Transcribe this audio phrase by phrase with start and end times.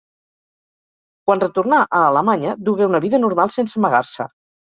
[1.27, 4.27] Quan retornà a Alemanya, dugué una vida normal sense amagar-se.